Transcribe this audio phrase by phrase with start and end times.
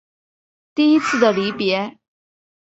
[0.73, 1.99] 第一次的离別